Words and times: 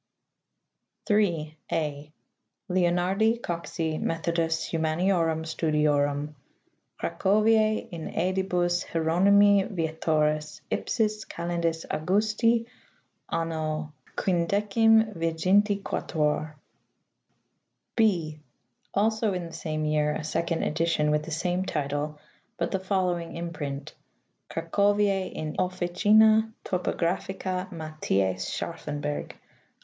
3. 1.05 1.55
{a) 1.71 2.11
Leonardi 2.67 3.37
Coxi 3.39 3.99
Methodus 4.01 4.67
humaniorum 4.71 5.45
studiorum. 5.45 6.33
Cra 6.97 7.11
coviae 7.11 7.87
in 7.91 8.07
sedibus 8.09 8.83
Hieronymi 8.87 9.67
Vietoris, 9.69 10.59
ipsis 10.71 11.23
Calendis 11.27 11.85
Augusti 11.91 12.65
Anno 13.29 13.93
IM.D.XXVI. 14.27 16.51
(8) 18.01 18.39
Also 18.95 19.33
in 19.33 19.45
the 19.45 19.53
same 19.53 19.85
year 19.85 20.15
a 20.15 20.23
second 20.23 20.63
edition 20.63 21.11
with 21.11 21.21
the 21.25 21.29
same 21.29 21.63
title, 21.63 22.17
but 22.57 22.71
the 22.71 22.79
following 22.79 23.35
imprint: 23.35 23.93
Cracovis 24.49 25.31
in 25.31 25.57
officina 25.57 26.51
typographica 26.65 27.69
Matthiffi 27.69 28.37
Scharffenberg. 28.39 29.33